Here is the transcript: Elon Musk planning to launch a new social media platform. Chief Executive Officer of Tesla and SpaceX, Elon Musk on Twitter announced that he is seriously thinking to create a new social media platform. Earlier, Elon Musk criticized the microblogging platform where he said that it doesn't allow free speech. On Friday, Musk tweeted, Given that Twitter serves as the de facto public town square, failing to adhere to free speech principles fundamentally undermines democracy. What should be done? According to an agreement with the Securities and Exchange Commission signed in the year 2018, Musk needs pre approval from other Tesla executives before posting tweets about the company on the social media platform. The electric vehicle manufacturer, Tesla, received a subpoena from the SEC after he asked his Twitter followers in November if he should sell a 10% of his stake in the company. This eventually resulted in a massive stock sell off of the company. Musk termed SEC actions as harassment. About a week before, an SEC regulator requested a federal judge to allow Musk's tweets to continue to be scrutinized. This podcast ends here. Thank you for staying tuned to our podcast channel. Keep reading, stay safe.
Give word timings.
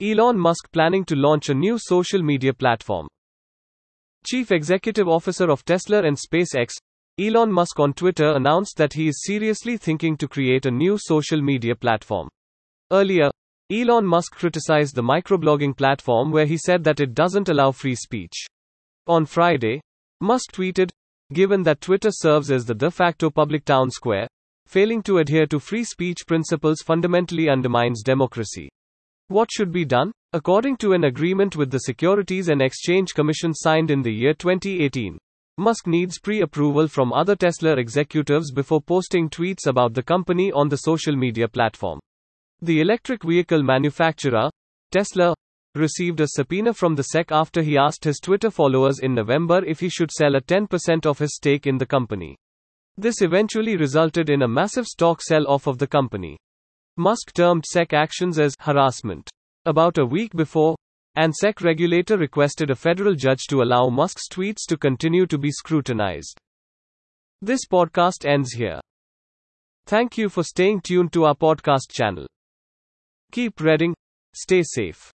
Elon 0.00 0.38
Musk 0.38 0.70
planning 0.70 1.04
to 1.06 1.16
launch 1.16 1.48
a 1.48 1.54
new 1.54 1.76
social 1.76 2.22
media 2.22 2.54
platform. 2.54 3.08
Chief 4.24 4.52
Executive 4.52 5.08
Officer 5.08 5.50
of 5.50 5.64
Tesla 5.64 6.04
and 6.04 6.16
SpaceX, 6.16 6.74
Elon 7.18 7.50
Musk 7.50 7.80
on 7.80 7.92
Twitter 7.92 8.36
announced 8.36 8.76
that 8.76 8.92
he 8.92 9.08
is 9.08 9.24
seriously 9.24 9.76
thinking 9.76 10.16
to 10.16 10.28
create 10.28 10.66
a 10.66 10.70
new 10.70 10.96
social 11.00 11.42
media 11.42 11.74
platform. 11.74 12.28
Earlier, 12.92 13.28
Elon 13.72 14.06
Musk 14.06 14.36
criticized 14.36 14.94
the 14.94 15.02
microblogging 15.02 15.76
platform 15.76 16.30
where 16.30 16.46
he 16.46 16.56
said 16.56 16.84
that 16.84 17.00
it 17.00 17.14
doesn't 17.14 17.48
allow 17.48 17.72
free 17.72 17.96
speech. 17.96 18.46
On 19.08 19.26
Friday, 19.26 19.80
Musk 20.20 20.52
tweeted, 20.52 20.90
Given 21.32 21.64
that 21.64 21.80
Twitter 21.80 22.12
serves 22.12 22.52
as 22.52 22.64
the 22.64 22.74
de 22.74 22.88
facto 22.88 23.30
public 23.30 23.64
town 23.64 23.90
square, 23.90 24.28
failing 24.68 25.02
to 25.02 25.18
adhere 25.18 25.46
to 25.46 25.58
free 25.58 25.82
speech 25.82 26.18
principles 26.24 26.82
fundamentally 26.82 27.48
undermines 27.48 28.04
democracy. 28.04 28.68
What 29.28 29.50
should 29.52 29.70
be 29.70 29.84
done? 29.84 30.10
According 30.32 30.78
to 30.78 30.94
an 30.94 31.04
agreement 31.04 31.54
with 31.54 31.70
the 31.70 31.80
Securities 31.80 32.48
and 32.48 32.62
Exchange 32.62 33.12
Commission 33.12 33.52
signed 33.52 33.90
in 33.90 34.00
the 34.00 34.10
year 34.10 34.32
2018, 34.32 35.18
Musk 35.58 35.86
needs 35.86 36.18
pre 36.18 36.40
approval 36.40 36.88
from 36.88 37.12
other 37.12 37.36
Tesla 37.36 37.76
executives 37.76 38.50
before 38.50 38.80
posting 38.80 39.28
tweets 39.28 39.66
about 39.66 39.92
the 39.92 40.02
company 40.02 40.50
on 40.52 40.70
the 40.70 40.78
social 40.78 41.14
media 41.14 41.46
platform. 41.46 42.00
The 42.62 42.80
electric 42.80 43.22
vehicle 43.22 43.62
manufacturer, 43.62 44.48
Tesla, 44.92 45.34
received 45.74 46.20
a 46.20 46.28
subpoena 46.28 46.72
from 46.72 46.94
the 46.94 47.02
SEC 47.02 47.30
after 47.30 47.60
he 47.60 47.76
asked 47.76 48.04
his 48.04 48.20
Twitter 48.20 48.50
followers 48.50 49.00
in 49.00 49.14
November 49.14 49.62
if 49.62 49.80
he 49.80 49.90
should 49.90 50.10
sell 50.10 50.36
a 50.36 50.40
10% 50.40 51.04
of 51.04 51.18
his 51.18 51.36
stake 51.36 51.66
in 51.66 51.76
the 51.76 51.84
company. 51.84 52.34
This 52.96 53.20
eventually 53.20 53.76
resulted 53.76 54.30
in 54.30 54.40
a 54.40 54.48
massive 54.48 54.86
stock 54.86 55.20
sell 55.20 55.46
off 55.46 55.66
of 55.66 55.76
the 55.76 55.86
company. 55.86 56.38
Musk 56.98 57.32
termed 57.32 57.64
SEC 57.66 57.92
actions 57.92 58.38
as 58.38 58.54
harassment. 58.60 59.30
About 59.64 59.98
a 59.98 60.04
week 60.04 60.32
before, 60.34 60.76
an 61.14 61.32
SEC 61.32 61.60
regulator 61.62 62.18
requested 62.18 62.70
a 62.70 62.76
federal 62.76 63.14
judge 63.14 63.46
to 63.48 63.62
allow 63.62 63.88
Musk's 63.88 64.28
tweets 64.28 64.66
to 64.68 64.76
continue 64.76 65.26
to 65.26 65.38
be 65.38 65.50
scrutinized. 65.50 66.38
This 67.40 67.66
podcast 67.66 68.26
ends 68.26 68.52
here. 68.52 68.80
Thank 69.86 70.18
you 70.18 70.28
for 70.28 70.42
staying 70.42 70.82
tuned 70.82 71.12
to 71.14 71.24
our 71.24 71.34
podcast 71.34 71.90
channel. 71.90 72.26
Keep 73.32 73.60
reading, 73.60 73.94
stay 74.34 74.62
safe. 74.62 75.10